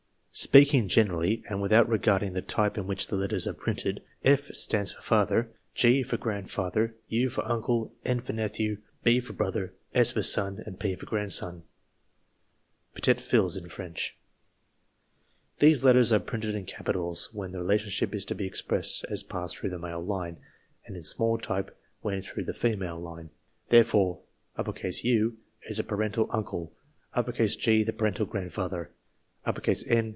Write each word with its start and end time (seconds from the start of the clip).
Speaking 0.33 0.87
generally, 0.87 1.43
and 1.49 1.61
without 1.61 1.89
regarding 1.89 2.31
the 2.31 2.41
type 2.41 2.77
in 2.77 2.87
NOTATION 2.87 2.87
45 2.87 2.87
which 2.87 3.07
the 3.07 3.15
letters 3.17 3.47
are 3.47 3.53
printed, 3.53 4.01
F. 4.23 4.45
stands 4.55 4.89
for 4.93 5.01
Father; 5.01 5.51
G. 5.75 6.03
for 6.03 6.15
Grandfather; 6.15 6.95
U. 7.09 7.27
for 7.29 7.45
Uncle; 7.45 7.93
N. 8.05 8.21
for 8.21 8.31
Nephew; 8.31 8.77
B. 9.03 9.19
for 9.19 9.33
Brother; 9.33 9.73
S. 9.93 10.13
for 10.13 10.23
Son; 10.23 10.63
and 10.65 10.79
P. 10.79 10.95
for 10.95 11.05
Grandson 11.05 11.63
(Petit 12.95 13.15
fils 13.19 13.57
in 13.57 13.67
French). 13.67 14.17
These 15.59 15.83
letters 15.83 16.13
are 16.13 16.19
printed 16.19 16.55
in 16.55 16.65
capitals 16.65 17.27
when 17.33 17.51
the 17.51 17.59
relation 17.59 17.89
ship 17.89 18.13
to 18.13 18.33
be 18.33 18.47
expressed 18.47 19.05
has 19.09 19.23
passed 19.23 19.57
through 19.57 19.69
the 19.71 19.79
male 19.79 20.03
line, 20.03 20.37
and 20.85 20.95
in 20.95 21.03
small 21.03 21.39
type 21.39 21.77
when 21.99 22.21
through 22.21 22.45
the 22.45 22.53
female 22.53 22.99
line. 22.99 23.31
There 23.67 23.83
fore 23.83 24.21
U. 24.55 25.37
is 25.63 25.75
the 25.77 25.83
paternal 25.83 26.29
uncle; 26.31 26.71
G. 27.37 27.83
the 27.83 27.91
paternal 27.93 28.25
grandfather; 28.25 28.91
N. 29.45 30.07